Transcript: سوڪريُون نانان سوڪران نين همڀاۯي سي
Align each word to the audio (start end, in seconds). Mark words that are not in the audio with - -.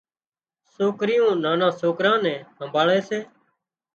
سوڪريُون 0.73 1.33
نانان 1.43 1.73
سوڪران 1.79 2.17
نين 2.23 2.39
همڀاۯي 2.59 2.99
سي 3.09 3.19